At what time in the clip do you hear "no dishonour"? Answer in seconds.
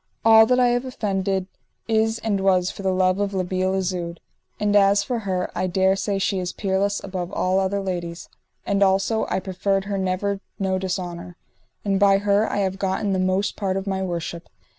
10.57-11.37